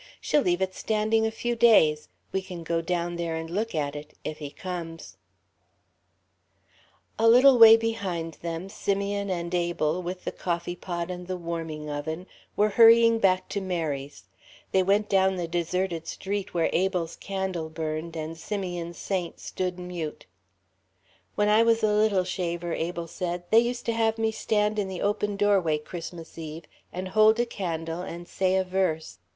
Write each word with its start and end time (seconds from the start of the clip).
"She'll 0.19 0.41
leave 0.41 0.63
it 0.63 0.73
standing 0.73 1.27
a 1.27 1.29
few 1.29 1.55
days. 1.55 2.07
We 2.31 2.41
can 2.41 2.63
go 2.63 2.81
down 2.81 3.17
there 3.17 3.35
and 3.35 3.47
look 3.47 3.75
at 3.75 3.95
it 3.95 4.17
if 4.23 4.39
he 4.39 4.49
comes." 4.49 5.15
[Illustration: 7.19 7.19
"THEIR 7.19 7.21
WAY 7.21 7.21
LED 7.21 7.21
EAST 7.21 7.21
BETWEEN 7.21 7.21
HIGH 7.21 7.21
BANKS 7.21 7.21
OF 7.21 7.21
SNOW"] 7.21 7.27
A 7.27 7.29
little 7.29 7.59
way 7.59 7.77
behind 7.77 8.33
them, 8.41 8.69
Simeon 8.75 9.29
and 9.29 9.53
Abel, 9.53 10.01
with 10.01 10.23
the 10.23 10.31
coffee 10.31 10.75
pot 10.75 11.11
and 11.11 11.27
the 11.27 11.37
warming 11.37 11.91
oven, 11.91 12.25
were 12.57 12.69
hurrying 12.69 13.19
back 13.19 13.47
to 13.49 13.61
Mary's. 13.61 14.23
They 14.71 14.81
went 14.81 15.07
down 15.07 15.35
the 15.35 15.47
deserted 15.47 16.07
street 16.07 16.55
where 16.55 16.71
Abel's 16.73 17.15
candle 17.15 17.69
burned 17.69 18.15
and 18.17 18.35
Simeon's 18.35 18.97
saint 18.97 19.39
stood 19.39 19.77
mute. 19.77 20.25
"When 21.35 21.47
I 21.47 21.61
was 21.61 21.83
a 21.83 21.93
little 21.93 22.23
shaver," 22.23 22.73
Abel 22.73 23.05
said, 23.05 23.43
"they 23.51 23.59
used 23.59 23.85
to 23.85 23.93
have 23.93 24.17
me 24.17 24.31
stand 24.31 24.79
in 24.79 24.87
the 24.87 25.03
open 25.03 25.35
doorway 25.37 25.77
Christmas 25.77 26.39
Eve, 26.39 26.65
and 26.91 27.09
hold 27.09 27.39
a 27.39 27.45
candle 27.45 28.01
and 28.01 28.27
say 28.27 28.55
a 28.55 28.63
verse. 28.63 29.19